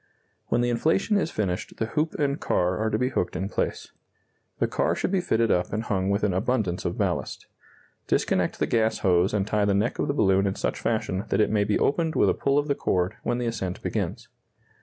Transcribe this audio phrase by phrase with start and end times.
[0.47, 3.91] When the inflation is finished the hoop and car are to be hooked in place.
[4.57, 7.45] The car should be fitted up and hung with an abundance of ballast.
[8.07, 11.39] Disconnect the gas hose and tie the neck of the balloon in such fashion that
[11.39, 14.27] it may be opened with a pull of the cord when the ascent begins.